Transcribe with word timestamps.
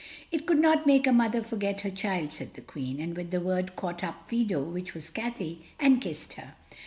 "It 0.31 0.47
could 0.47 0.57
not 0.57 0.87
make 0.87 1.05
a 1.05 1.11
mother 1.11 1.43
forget 1.43 1.81
her 1.81 1.91
child," 1.91 2.33
said 2.33 2.55
the 2.55 2.61
Queen, 2.61 2.99
and 2.99 3.15
with 3.15 3.29
the 3.29 3.39
word 3.39 3.75
caught 3.75 4.03
up 4.03 4.27
Fido 4.27 4.59
which 4.63 4.95
was 4.95 5.11
Cathay 5.11 5.59
and 5.79 6.01
kissed 6.01 6.33
her. 6.33 6.55